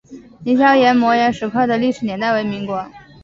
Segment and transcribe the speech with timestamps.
[0.43, 2.89] 凌霄岩摩崖石刻的历史年代为民国。